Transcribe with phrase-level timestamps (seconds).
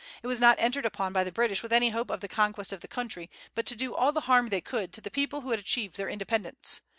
[0.23, 2.79] It was not entered upon by the British with any hope of the conquest of
[2.81, 5.59] the country, but to do all the harm they could to the people who had
[5.59, 6.81] achieved their independence.